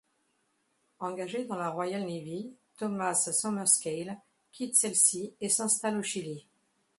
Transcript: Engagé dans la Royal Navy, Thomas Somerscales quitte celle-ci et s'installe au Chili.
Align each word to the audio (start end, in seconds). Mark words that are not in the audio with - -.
Engagé 0.97 1.45
dans 1.45 1.57
la 1.57 1.69
Royal 1.69 2.01
Navy, 2.01 2.55
Thomas 2.79 3.13
Somerscales 3.31 4.17
quitte 4.51 4.75
celle-ci 4.75 5.35
et 5.39 5.47
s'installe 5.47 5.95
au 5.95 6.01
Chili. 6.01 6.47